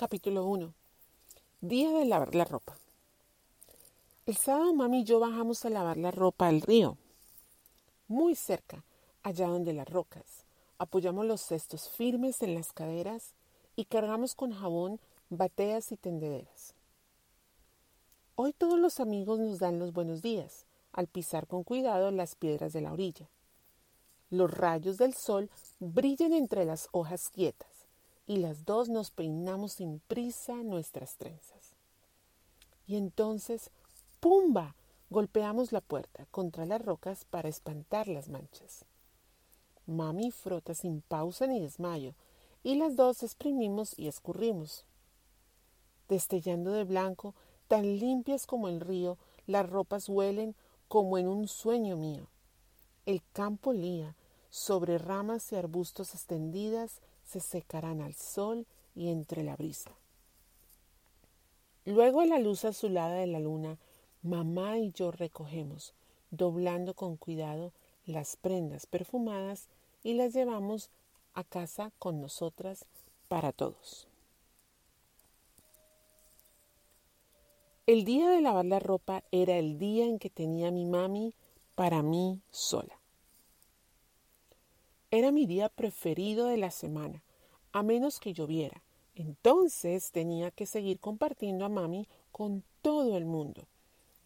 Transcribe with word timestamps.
Capítulo 0.00 0.46
1. 0.46 0.72
Día 1.60 1.90
de 1.90 2.06
lavar 2.06 2.34
la 2.34 2.46
ropa. 2.46 2.74
El 4.24 4.34
sábado 4.34 4.72
mami 4.72 5.00
y 5.00 5.04
yo 5.04 5.20
bajamos 5.20 5.62
a 5.66 5.68
lavar 5.68 5.98
la 5.98 6.10
ropa 6.10 6.48
al 6.48 6.62
río. 6.62 6.96
Muy 8.08 8.34
cerca, 8.34 8.82
allá 9.22 9.48
donde 9.48 9.74
las 9.74 9.86
rocas. 9.86 10.46
Apoyamos 10.78 11.26
los 11.26 11.42
cestos 11.42 11.90
firmes 11.90 12.40
en 12.40 12.54
las 12.54 12.72
caderas 12.72 13.34
y 13.76 13.84
cargamos 13.84 14.34
con 14.34 14.52
jabón 14.52 15.00
bateas 15.28 15.92
y 15.92 15.98
tendederas. 15.98 16.72
Hoy 18.36 18.54
todos 18.54 18.78
los 18.78 19.00
amigos 19.00 19.38
nos 19.38 19.58
dan 19.58 19.78
los 19.78 19.92
buenos 19.92 20.22
días 20.22 20.64
al 20.94 21.08
pisar 21.08 21.46
con 21.46 21.62
cuidado 21.62 22.10
las 22.10 22.36
piedras 22.36 22.72
de 22.72 22.80
la 22.80 22.94
orilla. 22.94 23.28
Los 24.30 24.50
rayos 24.50 24.96
del 24.96 25.12
sol 25.12 25.50
brillan 25.78 26.32
entre 26.32 26.64
las 26.64 26.88
hojas 26.90 27.28
quietas 27.28 27.69
y 28.30 28.36
las 28.36 28.64
dos 28.64 28.88
nos 28.88 29.10
peinamos 29.10 29.72
sin 29.72 29.98
prisa 30.06 30.62
nuestras 30.62 31.16
trenzas. 31.16 31.74
Y 32.86 32.94
entonces, 32.94 33.70
¡pumba! 34.20 34.76
golpeamos 35.10 35.72
la 35.72 35.80
puerta 35.80 36.26
contra 36.30 36.64
las 36.64 36.80
rocas 36.80 37.24
para 37.24 37.48
espantar 37.48 38.06
las 38.06 38.28
manchas. 38.28 38.84
Mami 39.88 40.30
frota 40.30 40.74
sin 40.74 41.00
pausa 41.00 41.48
ni 41.48 41.58
desmayo, 41.58 42.14
y 42.62 42.76
las 42.76 42.94
dos 42.94 43.24
exprimimos 43.24 43.98
y 43.98 44.06
escurrimos. 44.06 44.84
Destellando 46.08 46.70
de 46.70 46.84
blanco, 46.84 47.34
tan 47.66 47.98
limpias 47.98 48.46
como 48.46 48.68
el 48.68 48.78
río, 48.78 49.18
las 49.48 49.68
ropas 49.68 50.08
huelen 50.08 50.54
como 50.86 51.18
en 51.18 51.26
un 51.26 51.48
sueño 51.48 51.96
mío. 51.96 52.28
El 53.06 53.22
campo 53.32 53.72
lía, 53.72 54.14
sobre 54.50 54.98
ramas 54.98 55.52
y 55.52 55.56
arbustos 55.56 56.14
extendidas 56.14 57.00
se 57.24 57.40
secarán 57.40 58.00
al 58.00 58.14
sol 58.14 58.66
y 58.94 59.08
entre 59.08 59.44
la 59.44 59.56
brisa. 59.56 59.92
Luego 61.84 62.20
a 62.20 62.26
la 62.26 62.38
luz 62.38 62.64
azulada 62.64 63.14
de 63.14 63.26
la 63.26 63.38
luna, 63.38 63.78
mamá 64.22 64.78
y 64.78 64.92
yo 64.92 65.10
recogemos, 65.12 65.94
doblando 66.30 66.94
con 66.94 67.16
cuidado 67.16 67.72
las 68.04 68.36
prendas 68.36 68.86
perfumadas 68.86 69.68
y 70.02 70.14
las 70.14 70.34
llevamos 70.34 70.90
a 71.34 71.44
casa 71.44 71.92
con 71.98 72.20
nosotras 72.20 72.84
para 73.28 73.52
todos. 73.52 74.08
El 77.86 78.04
día 78.04 78.28
de 78.28 78.40
lavar 78.40 78.66
la 78.66 78.78
ropa 78.78 79.24
era 79.32 79.56
el 79.56 79.78
día 79.78 80.04
en 80.04 80.18
que 80.18 80.30
tenía 80.30 80.70
mi 80.70 80.84
mami 80.84 81.34
para 81.74 82.02
mí 82.02 82.40
sola. 82.50 82.99
Era 85.12 85.32
mi 85.32 85.46
día 85.46 85.68
preferido 85.68 86.46
de 86.46 86.56
la 86.56 86.70
semana, 86.70 87.22
a 87.72 87.82
menos 87.82 88.20
que 88.20 88.32
lloviera. 88.32 88.82
Entonces 89.16 90.12
tenía 90.12 90.50
que 90.50 90.66
seguir 90.66 91.00
compartiendo 91.00 91.64
a 91.64 91.68
mami 91.68 92.06
con 92.30 92.62
todo 92.80 93.16
el 93.16 93.24
mundo, 93.24 93.66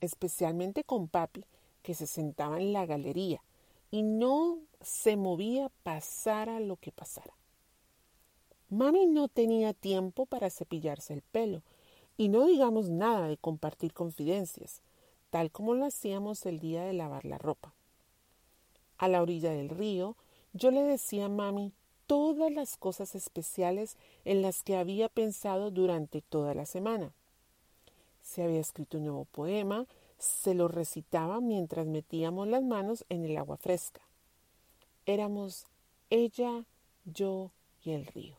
especialmente 0.01 0.85
con 0.85 1.09
papi, 1.09 1.45
que 1.83 1.95
se 1.95 2.07
sentaba 2.07 2.61
en 2.61 2.73
la 2.73 2.87
galería 2.87 3.43
y 3.91 4.03
no 4.03 4.59
se 4.81 5.17
movía 5.17 5.71
pasara 5.85 6.61
lo 6.61 6.77
que 6.77 6.93
pasara. 6.93 7.33
Mami 8.69 9.07
no 9.07 9.29
tenía 9.29 9.73
tiempo 9.73 10.27
para 10.27 10.51
cepillarse 10.51 11.15
el 11.15 11.23
pelo, 11.23 11.63
y 12.17 12.29
no 12.29 12.45
digamos 12.47 12.91
nada 12.91 13.29
de 13.29 13.37
compartir 13.37 13.93
confidencias, 13.93 14.83
tal 15.31 15.51
como 15.51 15.75
lo 15.75 15.87
hacíamos 15.87 16.45
el 16.47 16.61
día 16.61 16.85
de 16.85 16.93
lavar 16.93 17.25
la 17.25 17.39
ropa. 17.39 17.73
A 18.99 19.09
la 19.09 19.23
orilla 19.23 19.51
del 19.51 19.69
río, 19.69 20.17
yo 20.55 20.71
le 20.71 20.85
decía 20.85 21.27
a 21.27 21.29
mami 21.29 21.73
todas 22.07 22.51
las 22.53 22.77
cosas 22.77 23.15
especiales 23.15 23.97
en 24.25 24.41
las 24.41 24.63
que 24.63 24.77
había 24.77 25.09
pensado 25.09 25.71
durante 25.71 26.23
toda 26.23 26.55
la 26.55 26.65
semana. 26.65 27.13
Si 28.23 28.41
había 28.41 28.61
escrito 28.61 28.99
un 28.99 29.05
nuevo 29.05 29.25
poema, 29.27 29.87
se 30.17 30.55
lo 30.55 30.69
recitaba 30.69 31.41
mientras 31.41 31.87
metíamos 31.87 32.47
las 32.49 32.63
manos 32.63 33.05
en 33.09 33.25
el 33.25 33.37
agua 33.37 33.57
fresca. 33.57 34.01
Éramos 35.07 35.67
ella, 36.09 36.65
yo 37.05 37.51
y 37.83 37.91
el 37.91 38.07
río. 38.07 38.37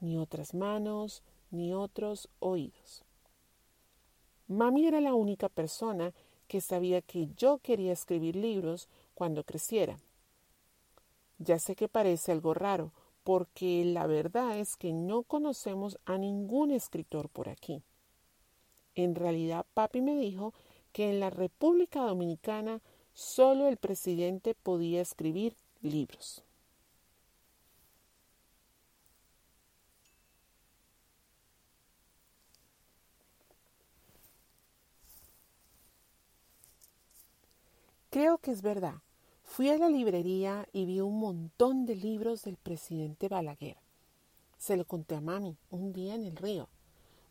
Ni 0.00 0.18
otras 0.18 0.54
manos, 0.54 1.22
ni 1.50 1.72
otros 1.72 2.28
oídos. 2.40 3.04
Mami 4.48 4.86
era 4.86 5.00
la 5.00 5.14
única 5.14 5.48
persona 5.48 6.12
que 6.48 6.60
sabía 6.60 7.00
que 7.00 7.28
yo 7.36 7.58
quería 7.58 7.92
escribir 7.92 8.34
libros 8.34 8.88
cuando 9.14 9.44
creciera. 9.44 9.98
Ya 11.44 11.58
sé 11.58 11.74
que 11.74 11.88
parece 11.88 12.30
algo 12.30 12.54
raro, 12.54 12.92
porque 13.24 13.84
la 13.84 14.06
verdad 14.06 14.58
es 14.58 14.76
que 14.76 14.92
no 14.92 15.24
conocemos 15.24 15.98
a 16.04 16.16
ningún 16.16 16.70
escritor 16.70 17.28
por 17.28 17.48
aquí. 17.48 17.82
En 18.94 19.16
realidad, 19.16 19.66
papi 19.74 20.02
me 20.02 20.14
dijo 20.14 20.54
que 20.92 21.10
en 21.10 21.18
la 21.18 21.30
República 21.30 22.02
Dominicana 22.02 22.80
solo 23.12 23.66
el 23.66 23.76
presidente 23.76 24.54
podía 24.54 25.00
escribir 25.00 25.56
libros. 25.80 26.44
Creo 38.10 38.38
que 38.38 38.52
es 38.52 38.62
verdad. 38.62 39.00
Fui 39.54 39.68
a 39.68 39.76
la 39.76 39.90
librería 39.90 40.66
y 40.72 40.86
vi 40.86 41.02
un 41.02 41.20
montón 41.20 41.84
de 41.84 41.94
libros 41.94 42.42
del 42.44 42.56
presidente 42.56 43.28
Balaguer. 43.28 43.76
Se 44.56 44.78
lo 44.78 44.86
conté 44.86 45.14
a 45.14 45.20
mami 45.20 45.58
un 45.68 45.92
día 45.92 46.14
en 46.14 46.24
el 46.24 46.36
río. 46.36 46.70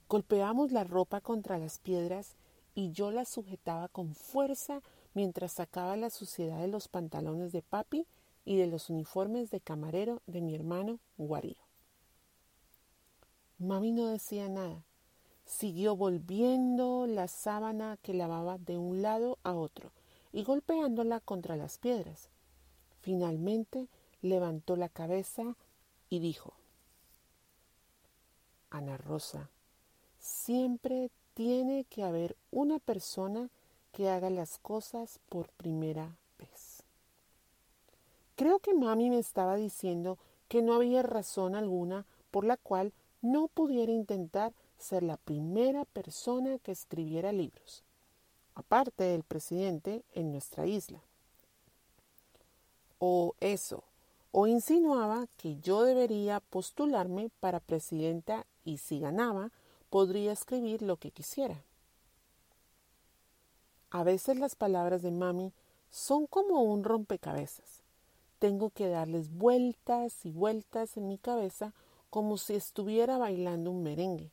Golpeamos 0.08 0.72
la 0.72 0.84
ropa 0.84 1.20
contra 1.20 1.58
las 1.58 1.80
piedras 1.80 2.36
y 2.76 2.92
yo 2.92 3.10
la 3.10 3.26
sujetaba 3.26 3.88
con 3.88 4.14
fuerza 4.14 4.84
mientras 5.16 5.54
sacaba 5.54 5.98
la 5.98 6.12
suciedad 6.12 6.60
de 6.60 6.68
los 6.68 6.88
pantalones 6.88 7.54
de 7.54 7.64
papi 7.64 8.06
y 8.46 8.56
de 8.58 8.68
los 8.68 8.92
uniformes 8.92 9.50
de 9.50 9.60
camarero 9.60 10.22
de 10.28 10.42
mi 10.42 10.54
hermano 10.54 11.00
Guarío. 11.18 11.66
Mami 13.58 13.94
no 13.94 14.06
decía 14.06 14.48
nada. 14.48 14.86
Siguió 15.44 15.96
volviendo 15.96 17.08
la 17.08 17.28
sábana 17.28 17.98
que 18.04 18.14
lavaba 18.14 18.60
de 18.60 18.78
un 18.78 19.02
lado 19.02 19.40
a 19.42 19.56
otro 19.56 19.92
y 20.31 20.44
golpeándola 20.44 21.19
contra 21.19 21.56
las 21.56 21.78
piedras. 21.78 22.30
Finalmente 23.02 23.88
levantó 24.22 24.75
la 24.75 24.90
cabeza 24.90 25.56
y 26.09 26.19
dijo, 26.19 26.53
Ana 28.69 28.97
Rosa, 28.97 29.50
siempre 30.19 31.09
tiene 31.34 31.86
que 31.86 32.03
haber 32.03 32.38
una 32.52 32.80
persona 32.80 33.50
que 33.92 34.09
haga 34.09 34.30
las 34.30 34.59
cosas 34.59 35.19
por 35.30 35.50
primera 35.50 36.16
vez. 36.38 36.84
Creo 38.36 38.59
que 38.59 38.74
mami 38.74 39.09
me 39.09 39.19
estaba 39.19 39.56
diciendo 39.56 40.18
que 40.48 40.62
no 40.62 40.74
había 40.74 41.03
razón 41.03 41.56
alguna 41.56 42.06
por 42.30 42.46
la 42.46 42.58
cual 42.58 42.94
no 43.22 43.48
pudiera 43.48 43.92
intentar 43.92 44.53
ser 44.78 45.03
la 45.03 45.18
primera 45.18 45.86
persona 45.86 46.58
que 46.59 46.72
escribiera 46.72 47.31
libros 47.31 47.84
aparte 48.56 49.03
del 49.03 49.23
presidente 49.23 50.03
en 50.13 50.31
nuestra 50.31 50.66
isla. 50.66 51.01
O 53.00 53.35
eso, 53.39 53.84
o 54.31 54.47
insinuaba 54.47 55.28
que 55.38 55.57
yo 55.62 55.84
debería 55.84 56.39
postularme 56.39 57.29
para 57.39 57.59
presidenta 57.59 58.45
y 58.63 58.78
si 58.78 59.00
ganaba, 59.00 59.51
podría 59.89 60.31
escribir 60.31 60.81
lo 60.81 60.97
que 60.97 61.12
quisiera. 61.12 61.62
A 63.89 64.03
veces 64.03 64.38
las 64.38 64.56
palabras 64.56 65.01
de 65.01 65.12
mami 65.12 65.51
son 65.89 66.25
como 66.28 66.62
un 66.63 66.83
rompecabezas. 66.83 67.81
Tengo 68.39 68.69
que 68.69 68.88
darles 68.88 69.29
vueltas 69.29 70.25
y 70.25 70.31
vueltas 70.31 70.95
en 70.95 71.07
mi 71.07 71.18
cabeza 71.18 71.74
como 72.09 72.38
si 72.38 72.56
estuviera 72.56 73.18
bailando 73.18 73.69
un 73.69 73.83
merengue. 73.83 74.31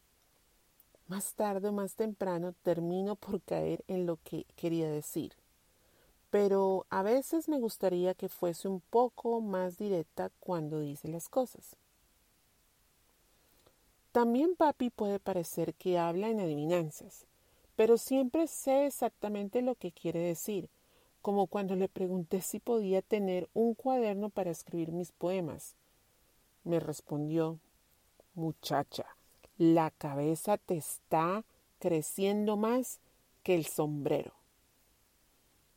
Más 1.08 1.32
tarde 1.32 1.70
o 1.70 1.72
más 1.72 1.94
temprano 1.94 2.52
termino 2.62 3.16
por 3.16 3.40
caer 3.40 3.82
en 3.88 4.04
lo 4.04 4.18
que 4.24 4.44
quería 4.56 4.90
decir. 4.90 5.32
Pero 6.30 6.86
a 6.90 7.02
veces 7.02 7.48
me 7.48 7.58
gustaría 7.58 8.12
que 8.12 8.28
fuese 8.28 8.68
un 8.68 8.80
poco 8.80 9.40
más 9.40 9.78
directa 9.78 10.30
cuando 10.38 10.80
dice 10.80 11.08
las 11.08 11.30
cosas. 11.30 11.76
También 14.12 14.54
papi 14.54 14.90
puede 14.90 15.18
parecer 15.18 15.74
que 15.74 15.98
habla 15.98 16.28
en 16.28 16.40
adivinanzas, 16.40 17.26
pero 17.74 17.96
siempre 17.96 18.46
sé 18.46 18.86
exactamente 18.86 19.62
lo 19.62 19.76
que 19.76 19.92
quiere 19.92 20.18
decir, 20.18 20.68
como 21.22 21.46
cuando 21.46 21.74
le 21.74 21.88
pregunté 21.88 22.42
si 22.42 22.58
podía 22.60 23.00
tener 23.00 23.48
un 23.54 23.74
cuaderno 23.74 24.28
para 24.28 24.50
escribir 24.50 24.92
mis 24.92 25.12
poemas. 25.12 25.74
Me 26.64 26.80
respondió, 26.80 27.58
muchacha, 28.34 29.06
la 29.58 29.90
cabeza 29.90 30.56
te 30.56 30.76
está 30.76 31.44
creciendo 31.80 32.56
más 32.56 33.00
que 33.42 33.54
el 33.54 33.66
sombrero. 33.66 34.32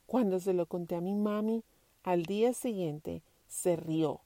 Cuando 0.05 0.39
se 0.39 0.53
lo 0.53 0.67
conté 0.67 0.95
a 0.95 1.01
mi 1.01 1.15
mami, 1.15 1.63
al 2.03 2.23
día 2.23 2.53
siguiente 2.53 3.23
se 3.47 3.75
rió, 3.75 4.21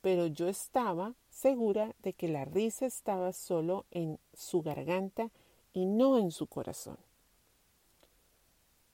pero 0.00 0.26
yo 0.26 0.48
estaba 0.48 1.14
segura 1.28 1.94
de 2.02 2.12
que 2.12 2.28
la 2.28 2.44
risa 2.44 2.86
estaba 2.86 3.32
solo 3.32 3.84
en 3.90 4.18
su 4.32 4.62
garganta 4.62 5.30
y 5.72 5.86
no 5.86 6.18
en 6.18 6.30
su 6.30 6.46
corazón. 6.46 6.98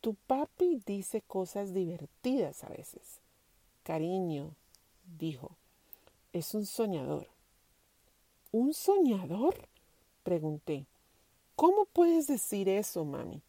Tu 0.00 0.14
papi 0.14 0.82
dice 0.86 1.20
cosas 1.22 1.74
divertidas 1.74 2.64
a 2.64 2.68
veces. 2.68 3.20
Cariño, 3.82 4.54
dijo, 5.18 5.56
es 6.32 6.54
un 6.54 6.64
soñador. 6.64 7.28
¿Un 8.52 8.72
soñador? 8.72 9.68
Pregunté. 10.26 10.86
¿Cómo 11.54 11.84
puedes 11.84 12.26
decir 12.26 12.68
eso, 12.68 13.04
mami? 13.04 13.42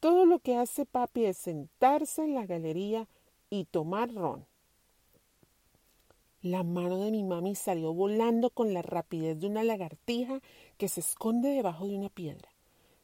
Todo 0.00 0.24
lo 0.24 0.38
que 0.38 0.56
hace 0.56 0.86
papi 0.86 1.26
es 1.26 1.36
sentarse 1.36 2.24
en 2.24 2.34
la 2.34 2.46
galería 2.46 3.06
y 3.50 3.66
tomar 3.66 4.14
ron. 4.14 4.46
La 6.40 6.62
mano 6.62 6.96
de 6.96 7.10
mi 7.10 7.24
mami 7.24 7.54
salió 7.54 7.92
volando 7.92 8.48
con 8.48 8.72
la 8.72 8.80
rapidez 8.80 9.38
de 9.38 9.48
una 9.48 9.64
lagartija 9.64 10.40
que 10.78 10.88
se 10.88 11.00
esconde 11.00 11.50
debajo 11.50 11.86
de 11.86 11.96
una 11.96 12.08
piedra. 12.08 12.48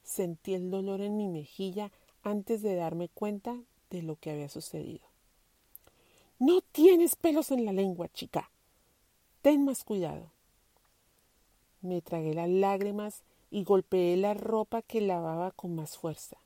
Sentí 0.03 0.55
el 0.55 0.71
dolor 0.71 1.03
en 1.03 1.19
mi 1.19 1.29
mejilla 1.29 1.93
antes 2.23 2.63
de 2.63 2.75
darme 2.75 3.11
cuenta 3.11 3.61
de 3.91 4.03
lo 4.03 4.17
que 4.17 4.31
había 4.31 4.49
sucedido. 4.49 5.07
No 6.39 6.63
tienes 6.63 7.17
pelos 7.17 7.51
en 7.51 7.67
la 7.67 7.73
lengua, 7.75 8.09
chica. 8.09 8.51
Ten 9.43 9.67
más 9.67 9.85
cuidado. 9.85 10.34
Me 11.85 12.01
tragué 12.01 12.33
las 12.33 12.49
lágrimas 12.49 13.23
y 13.51 13.65
golpeé 13.65 14.17
la 14.17 14.33
ropa 14.33 14.81
que 14.81 15.03
lavaba 15.03 15.51
con 15.51 15.75
más 15.75 15.99
fuerza. 15.99 16.39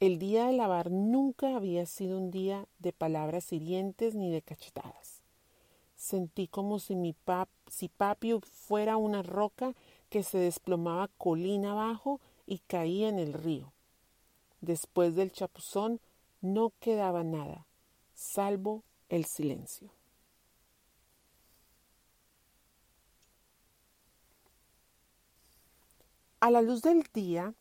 El 0.00 0.18
día 0.18 0.48
de 0.48 0.52
lavar 0.52 0.90
nunca 0.90 1.56
había 1.56 1.86
sido 1.86 2.18
un 2.18 2.30
día 2.30 2.66
de 2.78 2.92
palabras 2.92 3.50
hirientes 3.54 4.14
ni 4.14 4.30
de 4.30 4.42
cachetadas. 4.42 5.22
Sentí 5.96 6.46
como 6.46 6.78
si 6.78 6.94
mi 6.94 7.14
pap 7.14 7.48
si 7.70 7.88
papi 7.88 8.38
fuera 8.42 8.98
una 8.98 9.22
roca 9.22 9.72
que 10.10 10.22
se 10.22 10.36
desplomaba 10.36 11.08
colina 11.16 11.72
abajo 11.72 12.20
y 12.46 12.58
caía 12.58 13.08
en 13.08 13.18
el 13.18 13.32
río. 13.32 13.72
Después 14.60 15.16
del 15.16 15.32
chapuzón 15.32 16.00
no 16.42 16.70
quedaba 16.80 17.24
nada, 17.24 17.66
salvo 18.14 18.82
el 19.08 19.24
silencio. 19.24 19.95
A 26.46 26.50
la 26.52 26.62
luz 26.62 26.80
del 26.80 27.02
día, 27.12 27.54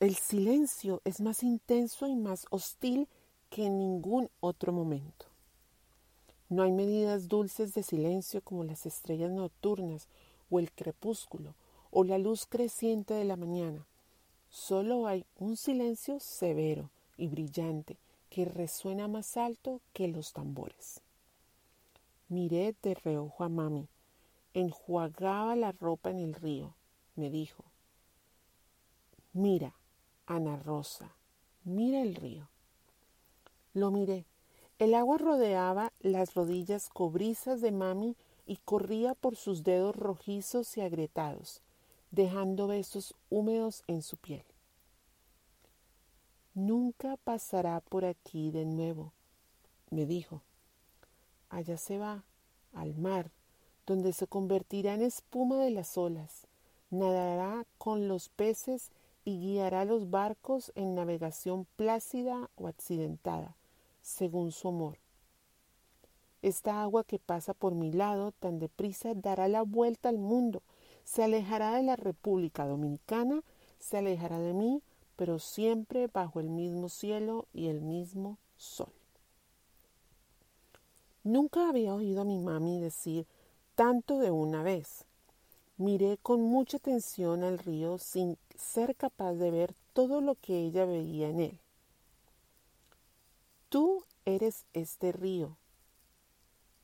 el 0.00 0.16
silencio 0.16 1.00
es 1.04 1.20
más 1.20 1.44
intenso 1.44 2.08
y 2.08 2.16
más 2.16 2.46
hostil 2.50 3.06
que 3.50 3.66
en 3.66 3.78
ningún 3.78 4.30
otro 4.40 4.72
momento. 4.72 5.26
No 6.48 6.64
hay 6.64 6.72
medidas 6.72 7.28
dulces 7.28 7.72
de 7.72 7.84
silencio 7.84 8.40
como 8.40 8.64
las 8.64 8.84
estrellas 8.84 9.30
nocturnas 9.30 10.08
o 10.50 10.58
el 10.58 10.72
crepúsculo 10.72 11.54
o 11.92 12.02
la 12.02 12.18
luz 12.18 12.46
creciente 12.46 13.14
de 13.14 13.22
la 13.22 13.36
mañana. 13.36 13.86
Solo 14.50 15.06
hay 15.06 15.24
un 15.38 15.56
silencio 15.56 16.18
severo 16.18 16.90
y 17.16 17.28
brillante 17.28 17.96
que 18.28 18.44
resuena 18.44 19.06
más 19.06 19.36
alto 19.36 19.80
que 19.92 20.08
los 20.08 20.32
tambores. 20.32 21.00
Miré 22.28 22.74
de 22.82 22.94
reojo 22.94 23.44
a 23.44 23.48
mami. 23.48 23.86
Enjuagaba 24.52 25.54
la 25.54 25.70
ropa 25.70 26.10
en 26.10 26.18
el 26.18 26.34
río. 26.34 26.74
Me 27.14 27.30
dijo, 27.30 27.62
mira, 29.32 29.74
Ana 30.26 30.56
Rosa, 30.56 31.14
mira 31.64 32.00
el 32.00 32.14
río. 32.14 32.48
Lo 33.74 33.90
miré. 33.90 34.24
El 34.78 34.94
agua 34.94 35.18
rodeaba 35.18 35.92
las 36.00 36.34
rodillas 36.34 36.88
cobrizas 36.88 37.60
de 37.60 37.72
mami 37.72 38.16
y 38.46 38.56
corría 38.56 39.14
por 39.14 39.36
sus 39.36 39.62
dedos 39.62 39.94
rojizos 39.94 40.76
y 40.76 40.80
agrietados 40.80 41.62
dejando 42.12 42.66
besos 42.66 43.14
húmedos 43.30 43.82
en 43.88 44.02
su 44.02 44.18
piel. 44.18 44.44
Nunca 46.54 47.16
pasará 47.16 47.80
por 47.80 48.04
aquí 48.04 48.50
de 48.50 48.66
nuevo, 48.66 49.12
me 49.90 50.04
dijo. 50.04 50.42
Allá 51.48 51.78
se 51.78 51.98
va, 51.98 52.22
al 52.74 52.94
mar, 52.94 53.30
donde 53.86 54.12
se 54.12 54.26
convertirá 54.26 54.94
en 54.94 55.02
espuma 55.02 55.56
de 55.56 55.70
las 55.70 55.96
olas, 55.96 56.46
nadará 56.90 57.64
con 57.78 58.08
los 58.08 58.28
peces 58.28 58.90
y 59.24 59.38
guiará 59.38 59.84
los 59.84 60.10
barcos 60.10 60.72
en 60.74 60.94
navegación 60.94 61.66
plácida 61.76 62.50
o 62.56 62.68
accidentada, 62.68 63.56
según 64.00 64.52
su 64.52 64.68
amor. 64.68 64.98
Esta 66.42 66.82
agua 66.82 67.04
que 67.04 67.18
pasa 67.18 67.54
por 67.54 67.74
mi 67.74 67.92
lado 67.92 68.32
tan 68.32 68.58
deprisa 68.58 69.14
dará 69.14 69.48
la 69.48 69.62
vuelta 69.62 70.08
al 70.08 70.18
mundo 70.18 70.62
se 71.04 71.24
alejará 71.24 71.72
de 71.76 71.82
la 71.82 71.96
República 71.96 72.66
Dominicana, 72.66 73.42
se 73.78 73.98
alejará 73.98 74.38
de 74.38 74.54
mí, 74.54 74.82
pero 75.16 75.38
siempre 75.38 76.06
bajo 76.06 76.40
el 76.40 76.48
mismo 76.48 76.88
cielo 76.88 77.46
y 77.52 77.68
el 77.68 77.80
mismo 77.80 78.38
sol. 78.56 78.92
Nunca 81.24 81.68
había 81.68 81.94
oído 81.94 82.22
a 82.22 82.24
mi 82.24 82.38
mami 82.38 82.80
decir 82.80 83.26
tanto 83.74 84.18
de 84.18 84.30
una 84.30 84.62
vez. 84.62 85.04
Miré 85.82 86.18
con 86.18 86.40
mucha 86.42 86.76
atención 86.76 87.42
al 87.42 87.58
río 87.58 87.98
sin 87.98 88.38
ser 88.56 88.94
capaz 88.96 89.34
de 89.34 89.50
ver 89.50 89.74
todo 89.92 90.20
lo 90.20 90.36
que 90.36 90.58
ella 90.58 90.84
veía 90.84 91.28
en 91.28 91.40
él. 91.40 91.58
Tú 93.68 94.04
eres 94.24 94.64
este 94.72 95.12
río, 95.12 95.56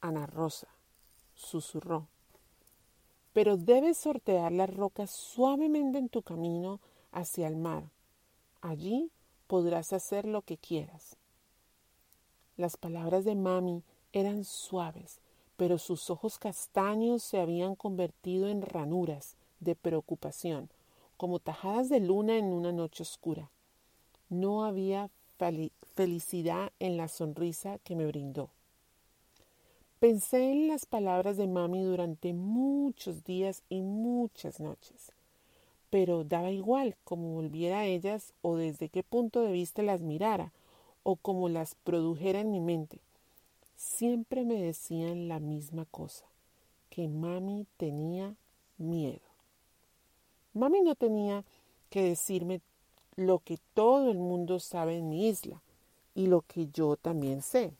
Ana 0.00 0.26
Rosa, 0.26 0.68
susurró 1.34 2.08
pero 3.38 3.56
debes 3.56 3.98
sortear 3.98 4.50
las 4.50 4.68
rocas 4.68 5.12
suavemente 5.12 5.96
en 5.96 6.08
tu 6.08 6.22
camino 6.22 6.80
hacia 7.12 7.46
el 7.46 7.54
mar. 7.54 7.88
Allí 8.60 9.12
podrás 9.46 9.92
hacer 9.92 10.24
lo 10.24 10.42
que 10.42 10.58
quieras. 10.58 11.16
Las 12.56 12.76
palabras 12.76 13.24
de 13.24 13.36
mami 13.36 13.84
eran 14.12 14.44
suaves, 14.44 15.20
pero 15.58 15.76
sus 15.76 16.08
ojos 16.08 16.38
castaños 16.38 17.20
se 17.24 17.40
habían 17.40 17.74
convertido 17.74 18.48
en 18.48 18.62
ranuras 18.62 19.34
de 19.58 19.74
preocupación, 19.74 20.70
como 21.16 21.40
tajadas 21.40 21.88
de 21.88 21.98
luna 21.98 22.38
en 22.38 22.44
una 22.44 22.70
noche 22.70 23.02
oscura. 23.02 23.50
No 24.30 24.64
había 24.64 25.10
felicidad 25.96 26.70
en 26.78 26.96
la 26.96 27.08
sonrisa 27.08 27.78
que 27.82 27.96
me 27.96 28.06
brindó. 28.06 28.50
Pensé 29.98 30.52
en 30.52 30.68
las 30.68 30.86
palabras 30.86 31.36
de 31.36 31.48
mami 31.48 31.82
durante 31.82 32.32
muchos 32.32 33.24
días 33.24 33.64
y 33.68 33.80
muchas 33.80 34.60
noches, 34.60 35.10
pero 35.90 36.22
daba 36.22 36.52
igual 36.52 36.94
cómo 37.02 37.34
volviera 37.34 37.80
a 37.80 37.86
ellas 37.86 38.32
o 38.42 38.54
desde 38.54 38.90
qué 38.90 39.02
punto 39.02 39.40
de 39.40 39.50
vista 39.50 39.82
las 39.82 40.02
mirara 40.02 40.52
o 41.02 41.16
cómo 41.16 41.48
las 41.48 41.74
produjera 41.74 42.38
en 42.38 42.52
mi 42.52 42.60
mente. 42.60 43.00
Siempre 43.78 44.44
me 44.44 44.60
decían 44.60 45.28
la 45.28 45.38
misma 45.38 45.84
cosa, 45.84 46.24
que 46.90 47.06
mami 47.06 47.64
tenía 47.76 48.34
miedo. 48.76 49.20
Mami 50.52 50.80
no 50.80 50.96
tenía 50.96 51.44
que 51.88 52.02
decirme 52.02 52.60
lo 53.14 53.38
que 53.38 53.60
todo 53.74 54.10
el 54.10 54.18
mundo 54.18 54.58
sabe 54.58 54.98
en 54.98 55.08
mi 55.08 55.28
isla 55.28 55.62
y 56.16 56.26
lo 56.26 56.40
que 56.42 56.66
yo 56.74 56.96
también 56.96 57.40
sé. 57.40 57.72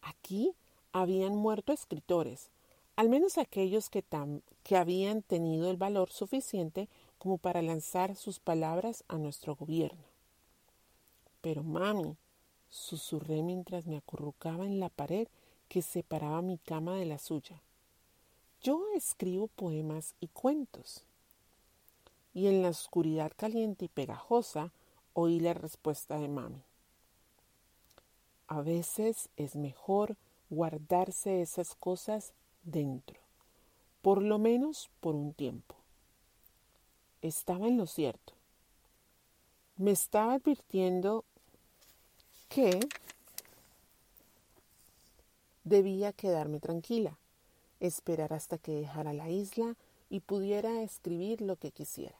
Aquí 0.00 0.54
habían 0.92 1.34
muerto 1.34 1.72
escritores, 1.72 2.50
al 2.94 3.08
menos 3.08 3.36
aquellos 3.36 3.90
que, 3.90 4.04
que 4.62 4.76
habían 4.76 5.22
tenido 5.22 5.72
el 5.72 5.76
valor 5.76 6.10
suficiente 6.10 6.88
como 7.18 7.36
para 7.36 7.62
lanzar 7.62 8.14
sus 8.14 8.38
palabras 8.38 9.02
a 9.08 9.18
nuestro 9.18 9.56
gobierno. 9.56 10.04
Pero 11.40 11.64
mami, 11.64 12.16
susurré 12.70 13.42
mientras 13.42 13.86
me 13.86 13.96
acurrucaba 13.96 14.66
en 14.66 14.80
la 14.80 14.88
pared 14.88 15.28
que 15.68 15.82
separaba 15.82 16.42
mi 16.42 16.58
cama 16.58 16.96
de 16.96 17.04
la 17.04 17.18
suya. 17.18 17.62
Yo 18.62 18.82
escribo 18.94 19.48
poemas 19.48 20.14
y 20.20 20.28
cuentos. 20.28 21.04
Y 22.32 22.46
en 22.48 22.62
la 22.62 22.70
oscuridad 22.70 23.32
caliente 23.36 23.84
y 23.84 23.88
pegajosa 23.88 24.72
oí 25.12 25.38
la 25.38 25.54
respuesta 25.54 26.18
de 26.18 26.28
mami. 26.28 26.62
A 28.48 28.60
veces 28.60 29.28
es 29.36 29.56
mejor 29.56 30.16
guardarse 30.50 31.40
esas 31.40 31.74
cosas 31.74 32.32
dentro, 32.62 33.20
por 34.02 34.22
lo 34.22 34.38
menos 34.38 34.90
por 35.00 35.14
un 35.14 35.32
tiempo. 35.32 35.74
Estaba 37.22 37.68
en 37.68 37.78
lo 37.78 37.86
cierto. 37.86 38.34
Me 39.76 39.90
estaba 39.90 40.34
advirtiendo 40.34 41.24
que 42.54 42.78
debía 45.64 46.12
quedarme 46.12 46.60
tranquila, 46.60 47.18
esperar 47.80 48.32
hasta 48.32 48.58
que 48.58 48.72
dejara 48.72 49.12
la 49.12 49.28
isla 49.28 49.74
y 50.08 50.20
pudiera 50.20 50.82
escribir 50.82 51.40
lo 51.40 51.56
que 51.56 51.72
quisiera 51.72 52.16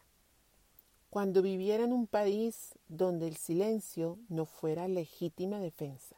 cuando 1.15 1.43
viviera 1.43 1.85
en 1.85 1.93
un 1.93 2.09
país 2.09 2.73
donde 2.89 3.29
el 3.29 3.37
silencio 3.37 4.19
no 4.29 4.47
fuera 4.47 4.89
legítima 4.89 5.61
defensa. 5.61 6.17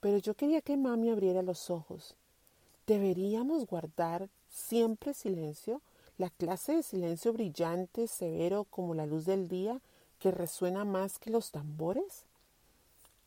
Pero 0.00 0.18
yo 0.18 0.34
quería 0.34 0.60
que 0.60 0.76
mami 0.76 1.10
abriera 1.10 1.40
los 1.40 1.70
ojos. 1.70 2.16
¿Deberíamos 2.88 3.64
guardar 3.64 4.28
siempre 4.50 5.14
silencio? 5.14 5.82
La 6.18 6.30
clase 6.30 6.74
de 6.74 6.82
silencio 6.82 7.32
brillante, 7.32 8.08
severo 8.08 8.64
como 8.64 8.92
la 8.92 9.06
luz 9.06 9.24
del 9.24 9.46
día, 9.46 9.80
que 10.18 10.32
resuena 10.32 10.84
más 10.84 11.20
que 11.20 11.30
los 11.30 11.52
tambores? 11.52 12.24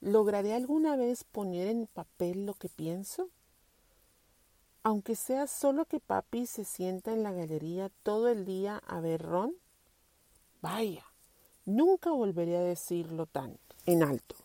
¿Lograré 0.02 0.54
alguna 0.54 0.96
vez 0.96 1.24
poner 1.24 1.68
en 1.68 1.88
papel 1.88 2.46
lo 2.46 2.54
que 2.54 2.70
pienso? 2.70 3.30
Aunque 4.84 5.16
sea 5.16 5.48
solo 5.48 5.86
que 5.86 6.00
papi 6.00 6.46
se 6.46 6.64
sienta 6.64 7.12
en 7.12 7.24
la 7.24 7.32
galería 7.32 7.90
todo 8.04 8.28
el 8.28 8.46
día 8.46 8.78
a 8.86 9.00
ver 9.00 9.24
ron. 9.24 9.56
Vaya, 10.62 11.06
nunca 11.66 12.12
volveré 12.12 12.58
a 12.58 12.62
decirlo 12.62 13.26
tan 13.26 13.58
en 13.86 14.04
alto. 14.04 14.36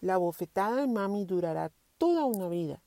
La 0.00 0.16
bofetada 0.16 0.76
de 0.76 0.86
mami 0.86 1.24
durará 1.26 1.70
toda 1.98 2.24
una 2.24 2.48
vida. 2.48 2.80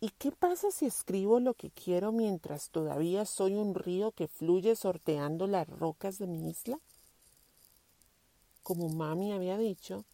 ¿Y 0.00 0.10
qué 0.10 0.30
pasa 0.30 0.70
si 0.70 0.86
escribo 0.86 1.40
lo 1.40 1.54
que 1.54 1.70
quiero 1.70 2.12
mientras 2.12 2.70
todavía 2.70 3.24
soy 3.24 3.54
un 3.54 3.74
río 3.74 4.12
que 4.12 4.28
fluye 4.28 4.76
sorteando 4.76 5.46
las 5.46 5.68
rocas 5.68 6.18
de 6.18 6.26
mi 6.26 6.50
isla? 6.50 6.78
Como 8.64 8.88
mami 8.88 9.30
había 9.32 9.58
dicho, 9.58 10.06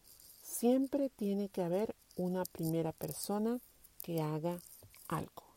siempre 0.42 1.08
tiene 1.08 1.48
que 1.48 1.62
haber 1.62 1.94
una 2.16 2.44
primera 2.44 2.90
persona 2.90 3.60
que 4.02 4.20
haga 4.20 4.58
algo. 5.06 5.49